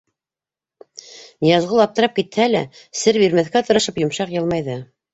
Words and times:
Ныязғол 1.45 1.85
аптырап 1.85 2.17
китһә 2.21 2.49
лә, 2.57 2.65
сер 3.05 3.23
бирмәҫкә 3.27 3.67
тырышып, 3.71 4.05
йомшаҡ 4.07 4.39
йылмайҙы. 4.39 4.85